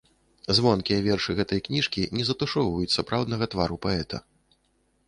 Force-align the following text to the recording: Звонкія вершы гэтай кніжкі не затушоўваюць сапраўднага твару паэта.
Звонкія 0.59 1.03
вершы 1.07 1.35
гэтай 1.39 1.59
кніжкі 1.67 2.07
не 2.17 2.27
затушоўваюць 2.31 2.95
сапраўднага 2.97 3.45
твару 3.57 3.75
паэта. 3.87 4.27